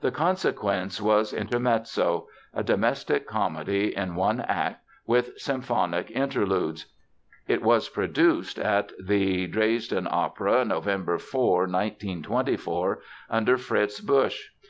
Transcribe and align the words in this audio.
The 0.00 0.10
consequence 0.10 0.98
was 0.98 1.34
Intermezzo, 1.34 2.28
a 2.54 2.64
domestic 2.64 3.26
comedy 3.26 3.94
in 3.94 4.14
one 4.14 4.40
act 4.40 4.82
with 5.06 5.38
symphonic 5.38 6.10
interludes. 6.12 6.86
It 7.46 7.60
was 7.62 7.90
produced 7.90 8.58
at 8.58 8.92
the 8.98 9.46
Dresden 9.46 10.08
Opera, 10.10 10.64
November 10.64 11.18
4, 11.18 11.64
1924, 11.66 13.00
under 13.28 13.58
Fritz 13.58 14.00
Busch. 14.00 14.44